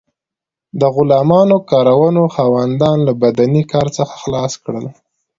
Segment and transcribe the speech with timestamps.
[0.79, 4.85] د غلامانو کارونو خاوندان له بدني کار څخه خلاص کړل.